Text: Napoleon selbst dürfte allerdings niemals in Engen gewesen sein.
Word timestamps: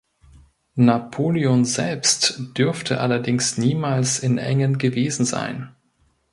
Napoleon 0.79 1.63
selbst 1.63 2.39
dürfte 2.57 3.01
allerdings 3.01 3.59
niemals 3.59 4.17
in 4.17 4.39
Engen 4.39 4.79
gewesen 4.79 5.25
sein. 5.25 5.75